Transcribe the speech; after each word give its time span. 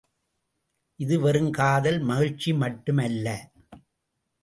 இது 0.99 1.19
வெறும் 1.19 1.51
காதல் 1.51 1.99
மகிழ்ச்சி 1.99 2.53
மட்டும் 2.53 2.97
அல்ல. 2.97 3.27